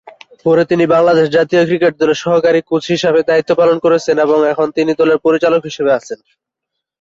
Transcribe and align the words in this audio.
পরে 0.45 0.63
তিনি 0.65 0.83
বাংলাদেশ 0.87 1.27
জাতীয় 1.31 1.63
ক্রিকেট 1.65 1.93
দলের 1.97 2.21
সহকারী 2.23 2.59
কোচ 2.69 2.83
হিসাবে 2.93 3.19
দায়িত্ব 3.23 3.51
পালন 3.55 3.77
করেছেন 3.85 4.15
এবং 4.19 4.39
এখন 4.51 4.67
তিনি 4.77 4.91
দলের 4.99 5.17
পরিচালক 5.25 5.61
হিসেবে 5.65 5.91
আছেন। 5.97 6.19